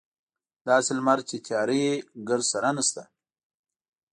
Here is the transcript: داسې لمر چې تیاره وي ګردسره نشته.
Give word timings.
داسې 0.67 0.91
لمر 0.97 1.19
چې 1.29 1.35
تیاره 1.45 1.73
وي 1.81 1.91
ګردسره 2.27 2.69
نشته. 2.77 3.03